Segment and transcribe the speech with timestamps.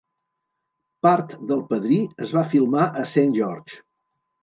[1.09, 3.83] Part d'"El padrí" es va filmar a Saint George.